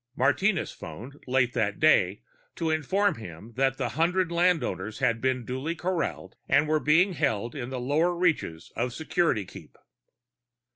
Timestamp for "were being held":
6.67-7.53